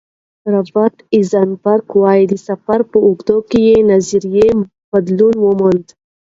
رابرټ 0.53 0.95
ایزنبرګ 1.13 1.87
وايي، 2.01 2.23
د 2.31 2.33
سفر 2.47 2.79
په 2.91 2.97
اوږدو 3.05 3.37
کې 3.51 3.65
نظر 3.89 4.23
یې 4.35 4.49
بدلون 4.91 5.35
وموند. 5.45 5.85